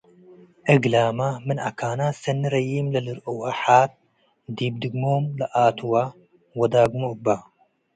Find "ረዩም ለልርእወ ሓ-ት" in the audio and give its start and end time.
2.53-3.91